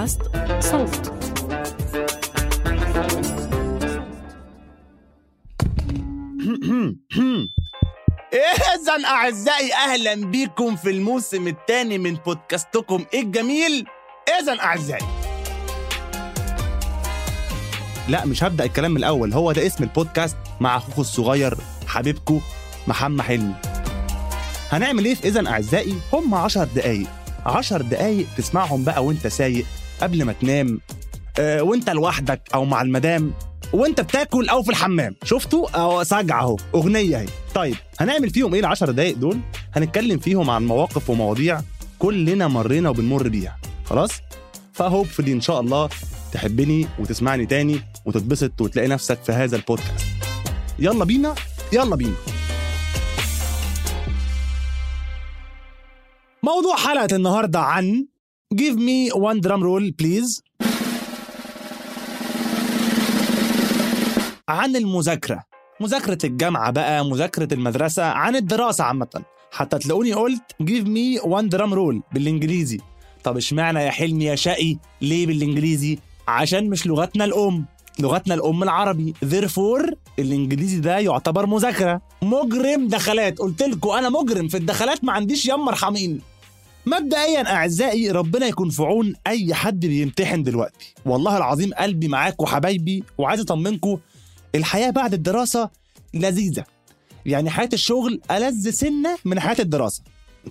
[0.00, 0.22] بودكاست
[0.60, 1.12] صوت.
[8.32, 13.86] إذا أعزائي أهلا بكم في الموسم الثاني من بودكاستكم الجميل.
[14.40, 15.06] إذا أعزائي.
[18.08, 19.32] لا مش هبدأ الكلام من الأول.
[19.32, 22.40] هو ده اسم البودكاست مع أخوكم الصغير حبيبكم
[22.86, 23.54] محمد حلمي.
[24.70, 27.08] هنعمل إيه في إذا أعزائي؟ هم عشر دقايق.
[27.46, 29.66] عشر دقايق تسمعهم بقى وأنت سايق.
[30.02, 30.80] قبل ما تنام
[31.38, 33.32] آه، وانت لوحدك أو مع المدام
[33.72, 35.16] وانت بتاكل أو في الحمام.
[35.24, 36.56] شفتوا؟ اهو سجع أهو.
[36.74, 37.26] أغنية أهي.
[37.54, 39.38] طيب هنعمل فيهم إيه العشر دقايق دول؟
[39.72, 41.60] هنتكلم فيهم عن مواقف ومواضيع
[41.98, 43.58] كلنا مرينا وبنمر بيها.
[43.84, 44.10] خلاص؟
[44.72, 45.88] فهوبفلي إن شاء الله
[46.32, 50.06] تحبني وتسمعني تاني وتتبسط وتلاقي نفسك في هذا البودكاست.
[50.78, 51.34] يلا بينا
[51.72, 52.14] يلا بينا.
[56.42, 58.06] موضوع حلقة النهاردة عن
[58.52, 60.42] Give me one drum roll please.
[64.48, 65.44] عن المذاكرة.
[65.80, 69.22] مذاكرة الجامعة بقى مذاكرة المدرسة عن الدراسة عامة.
[69.50, 72.80] حتى تلاقوني قلت give me one drum roll بالإنجليزي.
[73.24, 75.98] طب اشمعنى يا حلمي يا شقي؟ ليه بالإنجليزي؟
[76.28, 77.66] عشان مش لغتنا الأم.
[77.98, 79.14] لغتنا الأم العربي.
[79.24, 82.00] Therefore الإنجليزي ده يعتبر مذاكرة.
[82.22, 83.38] مجرم دخلات.
[83.38, 86.20] قلت لكم أنا مجرم في الدخلات ما عنديش يما ارحميني
[86.86, 90.94] مبدئيا أعزائي ربنا يكون في عون أي حد بيمتحن دلوقتي.
[91.06, 93.98] والله العظيم قلبي معاكم حبايبي وعايز أطمنكم
[94.54, 95.70] الحياة بعد الدراسة
[96.14, 96.64] لذيذة.
[97.26, 100.02] يعني حياة الشغل ألذ سنة من حياة الدراسة.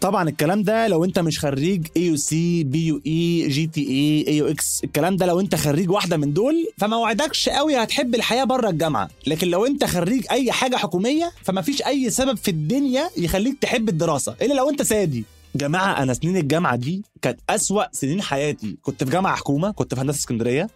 [0.02, 3.82] طبعا الكلام ده لو أنت مش خريج اي يو سي بي يو اي جي تي
[3.82, 7.76] اي اي يو إكس الكلام ده لو أنت خريج واحدة من دول فما وعدكش قوي
[7.76, 9.10] هتحب الحياة بره الجامعة.
[9.28, 13.90] لكن لو أنت خريج أي حاجة حكومية فما فيش أي سبب في الدنيا يخليك تحب
[13.90, 15.26] الدراسة إلا لو أنت سادي.
[15.56, 18.78] جماعة أنا سنين الجامعة دي كانت أسوأ سنين حياتي.
[18.82, 20.70] كنت في جامعة حكومة كنت في هندسة اسكندرية.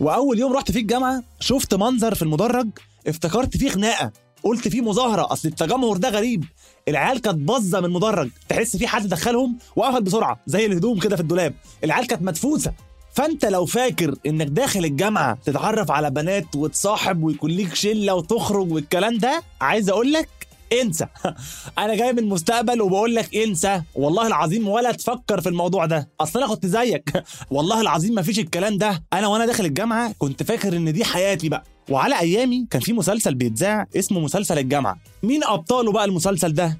[0.00, 2.68] وأول يوم رحت فيه الجامعة شفت منظر في المدرج
[3.06, 4.12] افتكرت فيه خناقة.
[4.42, 6.44] قلت فيه مظاهرة أصل التجمهر ده غريب.
[6.88, 8.30] العيال كانت باظة من المدرج.
[8.48, 11.54] تحس في حد دخلهم وقفل بسرعة زي الهدوم كده في الدولاب.
[11.84, 12.72] العيال كانت مدفوسة.
[13.12, 19.18] فأنت لو فاكر إنك داخل الجامعة تتعرف على بنات وتصاحب ويكون ليك شلة وتخرج والكلام
[19.18, 20.28] ده عايز أقول لك
[20.72, 21.06] انسى.
[21.78, 23.82] أنا جاي من المستقبل وبقول لك انسى.
[23.94, 26.08] والله العظيم ولا تفكر في الموضوع ده.
[26.20, 27.22] اصل أنا كنت زيك.
[27.50, 29.04] والله العظيم ما فيش الكلام ده.
[29.12, 31.64] أنا وأنا داخل الجامعة كنت فاكر ان دي حياتي بقى.
[31.90, 34.96] وعلى ايامي كان في مسلسل بيتذاع اسمه مسلسل الجامعة.
[35.22, 36.78] مين أبطاله بقى المسلسل ده؟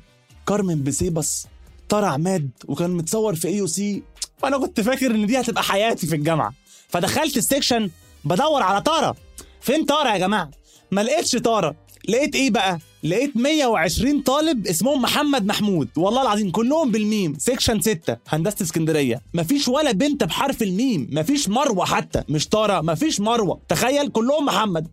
[0.48, 1.46] كارمن بسيبس
[1.88, 4.02] طارق عماد وكان متصور في AUC
[4.38, 6.52] فأنا كنت فاكر إن دي هتبقى حياتي في الجامعة.
[6.88, 7.90] فدخلت ال section
[8.24, 9.16] بدور على طارة.
[9.60, 10.50] فين طارة يا جماعة؟
[10.90, 11.74] ما لقيتش طاره
[12.08, 15.88] لقيت إيه بقى؟ لقيت 120 طالب اسمهم محمد محمود.
[15.96, 17.34] والله العظيم كلهم بالميم.
[17.38, 19.20] section 6 هندسة اسكندرية.
[19.34, 21.10] مفيش ولا بنت بحرف الميم.
[21.12, 22.22] مفيش مروة حتى.
[22.28, 23.60] مش طاره مفيش مروة.
[23.68, 24.88] تخيل كلهم محمد.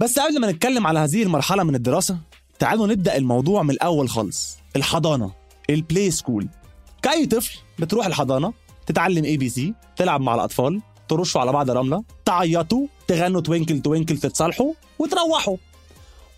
[0.00, 2.16] بس قبل ما نتكلم على هذه المرحلة من الدراسة
[2.58, 4.56] تعالوا نبدأ الموضوع من الأول خالص.
[4.76, 5.32] الحضانة.
[5.70, 6.48] ال play school
[7.02, 8.52] كأي طفل بتروح الحضانة
[8.86, 15.56] تتعلم ABC تلعب مع الأطفال ترشوا على بعض رملة تعيطوا تغنوا twinkle twinkle تتصالحوا وتروحوا.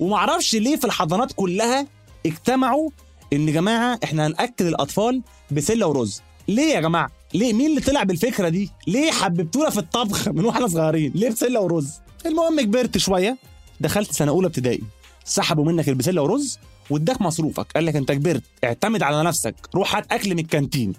[0.01, 1.87] ومعرفش ليه في الحضانات كلها
[2.27, 2.91] اجتمعوا
[3.33, 6.23] إن يا جماعة إحنا هنأكل الأطفال بسلة ورز.
[6.49, 10.69] ليه يا جماعة؟ ليه؟ مين اللي طلع بالفكرة دي؟ ليه حببتونا في الطبخ من وإحنا
[10.69, 11.91] صغيرين؟ ليه بسلة ورز؟
[12.27, 13.39] المهم كبرت شوية
[13.81, 14.83] دخلت سنة أولى ابتدائي.
[15.25, 16.59] سحبوا منك البسلة ورز
[16.91, 17.67] واداك مصروفك.
[17.75, 20.93] قال لك أنت كبرت اعتمد على نفسك روح هات أكل من الكانتين.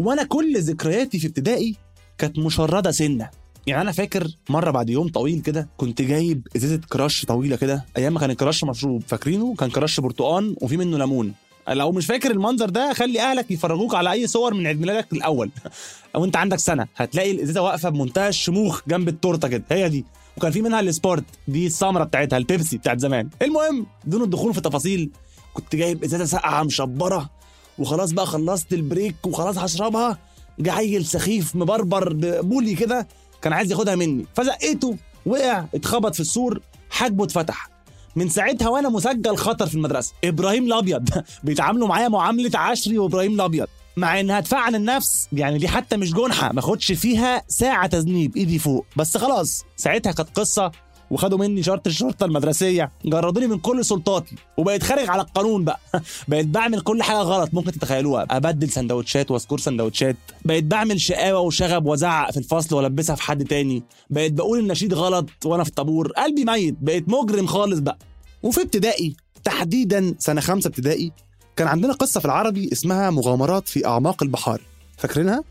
[0.00, 1.83] وأنا كل ذكرياتي في ابتدائي
[2.18, 3.30] كانت مشردة سنة.
[3.66, 7.84] يعني أنا فاكر مرة بعد يوم طويل كده كنت جايب إزازة كراش طويلة كده.
[7.96, 11.32] أيام ما كان الكراش مشروب فاكرينه؟ كان كراش برتقان وفي منه ليمون.
[11.68, 15.50] لو مش فاكر المنظر ده خلي أهلك يفرجوك على أي صور من عيد ميلادك الأول.
[16.16, 16.86] أو انت عندك سنة.
[16.96, 19.64] هتلاقي الإزازة واقفة بمنتهى الشموخ جنب التورتة كده.
[19.70, 20.04] هي دي.
[20.36, 21.24] وكان في منها السبورت.
[21.48, 23.28] دي السمره بتاعتها البيبسي بتاعت زمان.
[23.42, 25.10] المهم دون الدخول في تفاصيل
[25.54, 27.30] كنت جايب إزازة ساقعة مشبرة.
[27.78, 30.18] وخلاص بقى خلصت البريك وخلاص هشربها.
[30.58, 33.08] جه عيل سخيف مبربر بولي كده
[33.42, 34.26] كان عايز ياخدها مني.
[34.34, 34.96] فزقيته
[35.26, 36.60] وقع اتخبط في السور
[36.90, 37.68] حاجبه اتفتح.
[38.16, 40.12] من ساعتها وأنا مسجل خطر في المدرسة.
[40.24, 41.08] إبراهيم الأبيض.
[41.44, 43.66] بيتعاملوا معايا معاملة عشري وإبراهيم الأبيض.
[43.96, 46.52] مع إنها دفاع عن النفس يعني دي حتى مش جنحة.
[46.52, 46.60] ما
[46.92, 48.86] فيها ساعة تذنيب إيدي فوق.
[48.96, 50.72] بس خلاص ساعتها كانت قصة
[51.10, 52.90] وخدوا مني شرط الشرطة المدرسية.
[53.04, 54.36] جردوني من كل سلطاتي.
[54.56, 55.80] وبقيت خارج على القانون بقى.
[56.28, 57.50] بقيت بعمل كل حاجة غلط.
[57.52, 58.26] ممكن تتخيلوها.
[58.30, 60.16] أبدل سندوتشات واسكور سندوتشات.
[60.44, 63.82] بقيت بعمل شقاوة وشغب وأزعق في الفصل وألبسها في حد تاني.
[64.10, 66.12] بقيت بقول النشيد غلط وأنا في الطابور.
[66.12, 66.76] قلبي ميت.
[66.80, 67.98] بقيت مجرم خالص بقى.
[68.42, 71.12] وفي ابتدائي تحديدا سنة خمسة ابتدائي
[71.56, 74.60] كان عندنا قصة في العربي اسمها مغامرات في أعماق البحار.
[74.96, 75.44] فاكرينها؟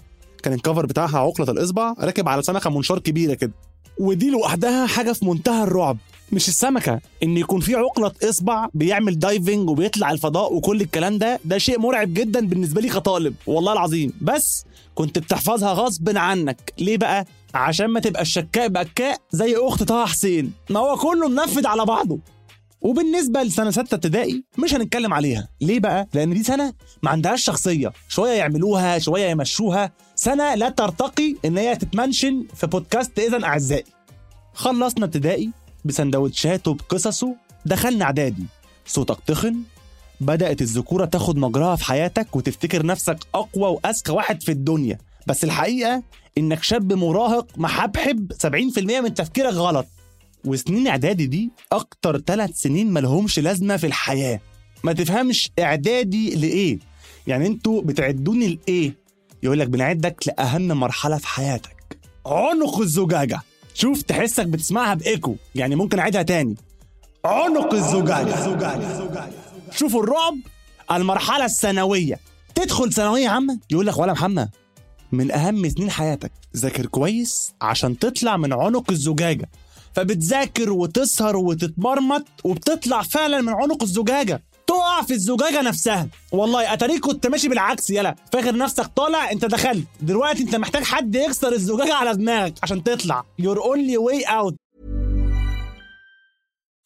[0.43, 3.53] كان ال cover بتاعها عقلة الإصبع راكب على سمكة منشار كبيرة كده.
[3.99, 5.97] ودي لوحدها حاجة في منتهى الرعب.
[6.31, 7.01] مش السمكة.
[7.23, 12.13] إن يكون في عقلة إصبع بيعمل دايفنج وبيطلع الفضاء وكل الكلام ده ده شيء مرعب
[12.13, 13.35] جدا بالنسبة لي كطالب.
[13.47, 14.13] والله العظيم.
[14.21, 16.73] بس كنت بتحفظها غصب عنك.
[16.79, 20.51] ليه بقى؟ عشان ما تبقى الشكاء بكاء زي أخت طه حسين.
[20.69, 22.19] ما هو كله منفذ على بعضه.
[22.83, 25.47] وبالنسبة لسنة ستة ابتدائي مش هنتكلم عليها.
[25.61, 27.91] ليه بقى؟ لأن دي سنة ما عندهاش شخصية.
[28.07, 29.91] شوية يعملوها شوية يمشوها.
[30.15, 33.83] سنة لا ترتقي إن هي تتمنشن في بودكاست اذا أعزائي.
[34.53, 35.49] خلصنا ابتدائي
[35.85, 37.35] بسندوتشاته بقصصه
[37.65, 38.43] دخلنا إعدادي.
[38.85, 39.55] صوتك تخن
[40.21, 44.97] بدأت الذكورة تاخد مجراها في حياتك وتفتكر نفسك أقوى وأذكى واحد في الدنيا.
[45.27, 46.03] بس الحقيقة
[46.37, 49.85] إنك شاب مراهق محبحب 70% من تفكيرك غلط.
[50.45, 54.39] وسنين إعدادي دي أكتر ثلاث سنين ملهمش لازمة في الحياة.
[54.83, 56.79] ما تفهمش إعدادي لإيه.
[57.27, 58.95] يعني أنتوا بتعدوني لإيه؟
[59.43, 61.97] يقول لك بنعدك لأهم مرحلة في حياتك.
[62.25, 63.41] عنق الزجاجة.
[63.73, 65.35] شوف تحسك بتسمعها بإيكو.
[65.55, 66.55] يعني ممكن أعيدها تاني.
[67.25, 68.35] عنق الزجاجة.
[69.71, 70.37] شوفوا الرعب.
[70.91, 72.19] المرحلة الثانوية.
[72.55, 74.49] تدخل ثانوية عامة؟ يقول لك ولا محمد.
[75.11, 76.31] من أهم سنين حياتك.
[76.57, 79.49] ذاكر كويس عشان تطلع من عنق الزجاجة.
[79.95, 87.27] فبتذاكر وتسهر وتتمرمط وبتطلع فعلا من عنق الزجاجه تقع في الزجاجه نفسها والله اتاريك كنت
[87.27, 92.13] ماشي بالعكس يلا فاكر نفسك طالع انت دخلت دلوقتي انت محتاج حد يكسر الزجاجه على
[92.13, 94.53] دماغك عشان تطلع your only way out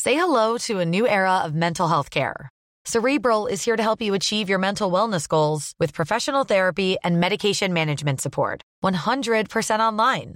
[0.07, 2.39] Say hello to a new era of mental health care.
[2.85, 7.19] Cerebral is here to help you achieve your mental wellness goals with professional therapy and
[7.19, 8.61] medication management support.
[8.85, 10.35] 100% online.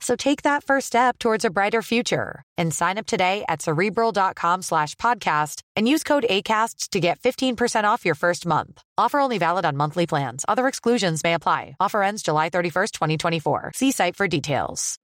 [0.00, 4.60] So take that first step towards a brighter future and sign up today at cerebral.com
[4.60, 8.82] slash podcast and use code ACAST to get 15% off your first month.
[8.98, 10.44] Offer only valid on monthly plans.
[10.46, 11.76] Other exclusions may apply.
[11.80, 13.72] Offer ends July 31st, 2024.
[13.74, 14.98] See site for details.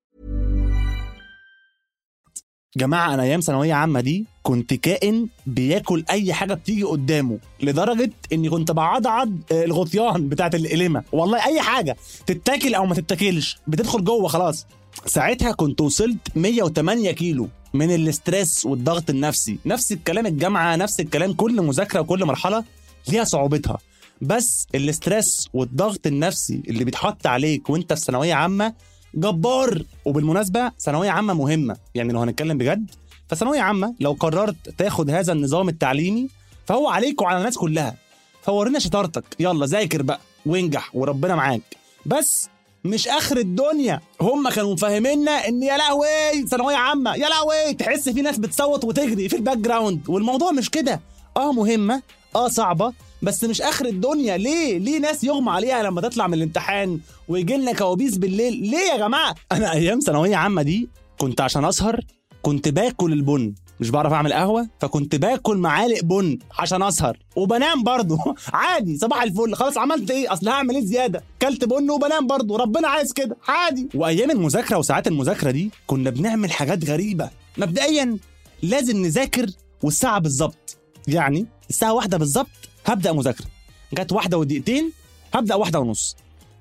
[2.76, 8.50] جماعة أنا أيام ثانوية عامة دي كنت كائن بياكل أي حاجة بتيجي قدامه لدرجة إني
[8.50, 14.28] كنت بعضعض آه، الغطيان بتاعت القلمة والله أي حاجة تتاكل أو ما تتاكلش بتدخل جوه
[14.28, 14.66] خلاص
[15.05, 19.57] ساعتها كنت وصلت 108 كيلو من الاسترس والضغط النفسي.
[19.65, 22.63] نفس الكلام الجامعة نفس الكلام كل مذاكرة وكل مرحلة
[23.07, 23.77] ليها صعوبتها.
[24.21, 28.73] بس الاسترس والضغط النفسي اللي بيتحط عليك وانت في ثانوية عامة
[29.15, 29.83] جبار.
[30.05, 32.91] وبالمناسبة ثانوية عامة مهمة يعني لو هنتكلم بجد
[33.29, 36.29] فثانوية عامة لو قررت تاخد هذا النظام التعليمي
[36.65, 37.95] فهو عليك وعلى الناس كلها.
[38.43, 39.23] فورينا شطارتك.
[39.39, 41.61] يلا ذاكر بقى وانجح وربنا معاك.
[42.05, 42.49] بس
[42.85, 43.99] مش آخر الدنيا.
[44.21, 49.29] هم كانوا مفهمينا إن يا لهوي ثانوية عامة يا لهوي تحس في ناس بتصوت وتجري
[49.29, 51.01] في ال background والموضوع مش كده.
[51.37, 52.01] آه مهمة
[52.35, 54.37] آه صعبة بس مش آخر الدنيا.
[54.37, 58.97] ليه؟ ليه ناس يغمى عليها لما تطلع من الامتحان ويجي لنا كوابيس بالليل؟ ليه يا
[58.97, 61.99] جماعة؟ أنا أيام ثانوية عامة دي كنت عشان أسهر
[62.41, 63.53] كنت باكل البن.
[63.79, 67.17] مش بعرف أعمل قهوة فكنت باكل معالق بن عشان أسهر.
[67.35, 68.17] وبنام برضه.
[68.53, 69.55] عادي صباح الفل.
[69.55, 72.57] خلاص عملت إيه؟ أصل هعمل إيه زيادة؟ كلت بن وبنام برضه.
[72.57, 73.37] ربنا عايز كده.
[73.47, 73.89] عادي.
[73.95, 77.29] وأيام المذاكرة وساعات المذاكرة دي كنا بنعمل حاجات غريبة.
[77.57, 78.17] مبدئيا
[78.63, 79.45] لازم نذاكر
[79.83, 80.77] والساعة بالظبط.
[81.07, 82.49] يعني الساعة واحدة بالظبط
[82.85, 83.45] هبدأ مذاكرة.
[83.93, 84.91] جت واحدة ودقيقتين
[85.33, 86.15] هبدأ واحدة ونص.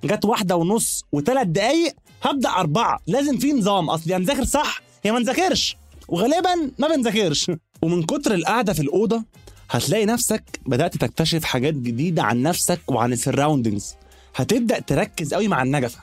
[0.05, 2.99] جت واحدة ونص وثلاث دقايق هبدأ أربعة.
[3.07, 3.91] لازم في نظام.
[3.91, 5.77] أصل يا نذاكر صح يا ما نذاكرش.
[6.09, 7.51] وغالبا ما بنذاكرش.
[7.83, 9.25] ومن كتر القعدة في الأوضة
[9.71, 13.95] هتلاقي نفسك بدأت تكتشف حاجات جديدة عن نفسك وعن السراوندنجز
[14.35, 15.99] هتبدأ تركز قوي مع النجفة.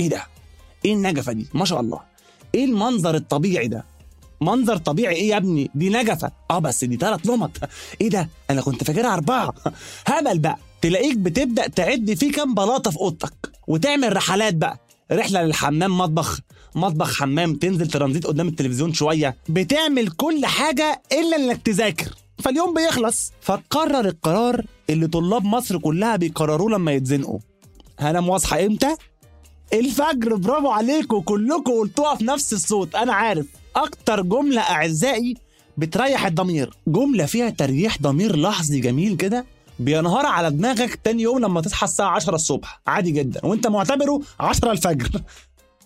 [0.00, 0.22] إيه ده؟
[0.84, 2.00] إيه النجفة دي؟ ما شاء الله.
[2.54, 3.84] إيه المنظر الطبيعي ده؟
[4.40, 6.32] منظر طبيعي إيه يا ابني؟ دي نجفة.
[6.50, 7.50] آه بس دي ثلاث لمط
[8.00, 9.54] إيه ده؟ أنا كنت فاكرها أربعة.
[10.06, 10.58] هبل بقى.
[10.82, 13.52] تلاقيك بتبدأ تعد في كام بلاطة في أوضتك.
[13.66, 14.78] وتعمل رحلات بقى.
[15.12, 16.40] رحلة للحمام مطبخ.
[16.76, 23.32] مطبخ حمام تنزل ترانزيت قدام التلفزيون شوية بتعمل كل حاجة إلا إنك تذاكر فاليوم بيخلص.
[23.40, 27.38] فتقرر القرار اللي طلاب مصر كلها بيقرروه لما يتزنقوا.
[27.98, 28.96] هنام واصحى إمتى؟
[29.72, 33.46] الفجر برافو عليكم كلكم قلتوها في نفس الصوت أنا عارف.
[33.76, 35.34] أكتر جملة أعزائي
[35.76, 36.74] بتريح الضمير.
[36.86, 39.44] جملة فيها تريح ضمير لحظي جميل كده؟
[39.78, 42.80] بينهار على دماغك تاني يوم لما تصحى الساعة 10 الصبح.
[42.86, 45.08] عادي جدا وأنت معتبره 10 الفجر.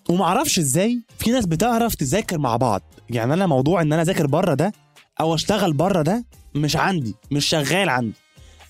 [0.09, 2.81] ومعرفش إزاي في ناس بتعرف تذاكر مع بعض.
[3.09, 4.71] يعني أنا موضوع إن أنا أذاكر بره ده
[5.19, 8.15] أو أشتغل بره ده مش عندي مش شغال عندي.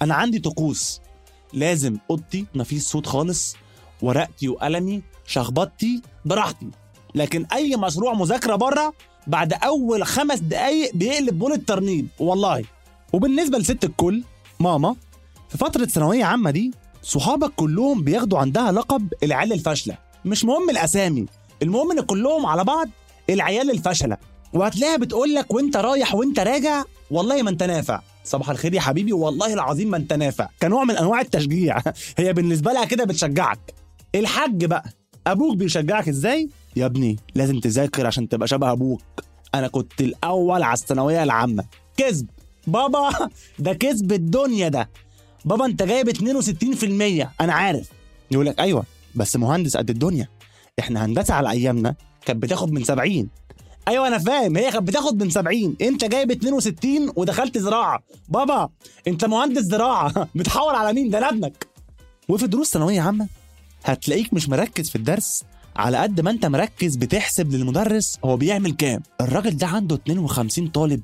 [0.02, 1.02] أنا عندي طقوس.
[1.54, 3.56] لازم أوضتي مفيش صوت خالص
[4.02, 6.68] ورقتي وقلمي شخبطتي براحتي.
[7.16, 8.94] لكن أي مشروع مذاكرة بره
[9.28, 12.08] بعد أول خمس دقايق بيقلب بول الترنيب.
[12.20, 12.64] والله.
[13.14, 14.24] وبالنسبة لست الكل
[14.60, 14.96] ماما
[15.50, 16.72] في فترة ثانوية عامة دي
[17.04, 19.98] صحابك كلهم بياخدوا عندها لقب العيال الفاشلة.
[20.25, 21.25] مش مهم الأسامي
[21.62, 22.90] المهم إن كلهم على بعض
[23.30, 24.18] العيال الفشلة.
[24.54, 28.01] وهتلاقيها بتقول لك وأنت رايح وأنت راجع والله ما أنت نافع.
[28.24, 30.48] صباح الخير يا حبيبي والله العظيم ما أنت نافع.
[30.62, 31.78] كنوع من أنواع التشجيع.
[32.18, 33.60] هي بالنسبة لها كده بتشجعك.
[34.16, 34.84] الحاج بقى
[35.28, 39.01] أبوك بيشجعك إزاي؟ يا ابني لازم تذاكر عشان تبقى شبه أبوك.
[39.56, 41.63] أنا كنت الأول على الثانوية العامة.
[41.98, 42.28] كذب.
[42.68, 43.10] بابا
[43.60, 44.90] ده كذب الدنيا ده.
[45.46, 47.90] بابا أنت جايب 62% أنا عارف.
[48.32, 48.84] يقول لك أيوه.
[49.15, 50.27] بس مهندس قد الدنيا.
[50.80, 53.27] إحنا هندسة على أيامنا كانت بتاخد من 70
[53.88, 58.00] أيوه أنا فاهم هي كانت بتاخد من 70 أنت جايب 62 ودخلت زراعة.
[58.30, 58.70] بابا
[59.08, 60.27] أنت مهندس زراعة.
[60.36, 61.68] بتحور على مين؟ ده أنا ابنك.
[62.30, 63.27] وفي دروس ثانوية عامة
[63.84, 65.44] هتلاقيك مش مركز في الدرس
[65.75, 69.03] على قد ما أنت مركز بتحسب للمدرس هو بيعمل كام.
[69.22, 71.01] الراجل ده عنده 52 طالب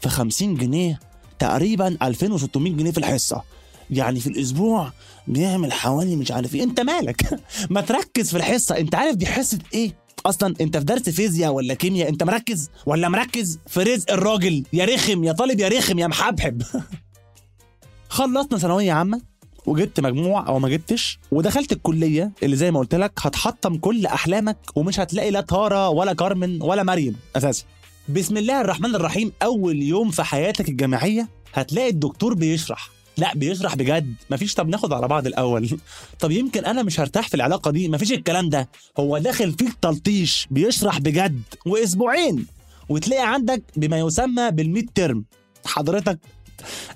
[0.00, 1.00] في 50 جنيه
[1.38, 3.42] تقريبا 2600 جنيه في الحصة.
[3.90, 4.92] يعني في الأسبوع
[5.28, 6.62] بيعمل حوالي مش عارف إيه.
[6.62, 8.78] أنت مالك؟ ما تركز في الحصة.
[8.78, 13.08] أنت عارف دي حصة إيه؟ أصلا أنت في درس فيزياء ولا كيمياء؟ أنت مركز ولا
[13.08, 16.62] مركز في رزق الراجل؟ يا رخم يا طالب يا رخم يا محبحب.
[18.08, 19.20] خلصنا ثانوية عامة
[19.66, 24.58] وجبت مجموع أو ما جبتش ودخلت الكلية اللي زي ما قلت لك هتحطم كل أحلامك
[24.74, 27.64] ومش هتلاقي لا تارا ولا كارمن ولا مريم أساسا.
[28.08, 29.32] بسم الله الرحمن الرحيم.
[29.42, 32.93] أول يوم في حياتك الجامعية هتلاقي الدكتور بيشرح.
[33.16, 34.14] لا بيشرح بجد.
[34.30, 35.78] مفيش طب ناخد على بعض الأول.
[36.20, 37.88] طب يمكن أنا مش هرتاح في العلاقة دي.
[37.88, 38.68] مفيش الكلام ده.
[38.98, 41.42] هو داخل فيك تلطيش بيشرح بجد.
[41.66, 42.46] وأسبوعين.
[42.88, 45.24] وتلاقي عندك بما يسمى بالميد ترم
[45.66, 46.18] حضرتك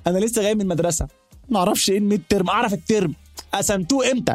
[0.06, 1.08] أنا لسه جاي من المدرسة.
[1.48, 3.14] ما أعرفش إيه ال midterm أعرف ال term
[3.54, 4.34] قسمتوه إمتى؟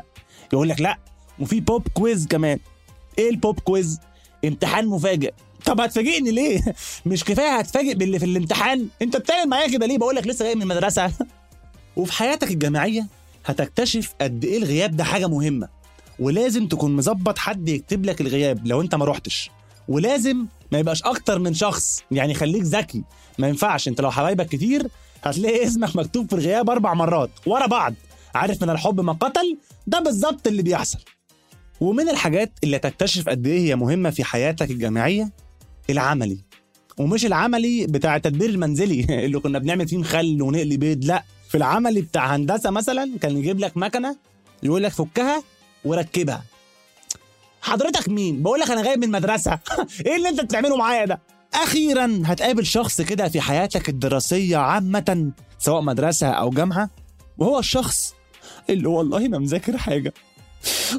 [0.54, 0.98] يقول لك لا
[1.40, 2.60] وفي pop quiz كمان.
[3.18, 4.00] إيه ال pop quiz
[4.46, 5.34] امتحان مفاجئ.
[5.66, 6.62] طب هتفاجئني ليه؟
[7.06, 8.88] مش كفاية هتفاجئ باللي في الامتحان.
[9.02, 11.12] أنت بتعمل معايا كده ليه؟ بقول لك لسه جاي من المدرسة.
[11.95, 13.07] وفي حياتك الجامعية
[13.45, 15.67] هتكتشف قد إيه الغياب ده حاجة مهمة.
[16.19, 19.50] ولازم تكون مظبط حد يكتب لك الغياب لو أنت ما روحتش.
[19.88, 23.03] ولازم ما يبقاش أكتر من شخص يعني خليك ذكي.
[23.39, 24.88] ما ينفعش أنت لو حبايبك كتير
[25.23, 27.93] هتلاقي اسمك مكتوب في الغياب أربع مرات ورا بعض.
[28.35, 29.57] عارف من الحب ما قتل؟
[29.88, 31.00] ده بالظبط اللي بيحصل.
[31.81, 35.31] ومن الحاجات اللي تكتشف قد إيه هي مهمة في حياتك الجامعية؟
[35.89, 36.38] العملي.
[36.97, 41.23] ومش العملي بتاع التدبير المنزلي اللي كنا بنعمل فيه مخل ونقلي بيض لأ.
[41.53, 44.15] في العملي بتاع هندسة مثلا كان يجيب لك مكنة
[44.63, 45.43] يقول لك فكها
[45.86, 46.43] وركبها.
[47.62, 49.60] حضرتك مين؟ بقول لك أنا جاي من المدرسة.
[50.05, 51.19] إيه اللي أنت بتعمله معايا ده؟
[51.53, 56.89] أخيرا هتقابل شخص كده في حياتك الدراسية عامة سواء مدرسة أو جامعة
[57.38, 58.13] وهو الشخص
[58.69, 60.13] اللي والله ما مذاكر حاجة.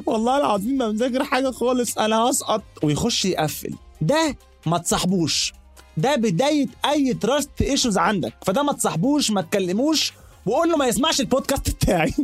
[0.05, 2.63] والله العظيم ما مذاكر حاجة خالص أنا هسقط.
[2.83, 3.75] ويخش يقفل.
[4.01, 5.53] ده ما تصاحبوش.
[5.97, 8.33] ده بداية أي trust issues عندك.
[8.45, 10.13] فده ما تصاحبوش ما تكلموش
[10.45, 12.13] وقول له ما يسمعش البودكاست بتاعي.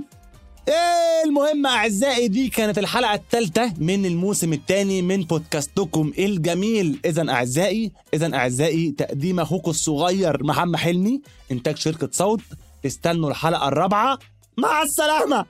[0.67, 6.99] إيه المهم أعزائي دي كانت الحلقة الثالثه من الموسم الثاني من بودكاستكم الجميل.
[7.05, 12.41] اذا أعزائي اذا أعزائي تقديم اخوكم الصغير محمد حلمي إنتاج شركة صوت.
[12.85, 14.19] استنوا الحلقة الرابعة.
[14.57, 15.45] مع السلامة.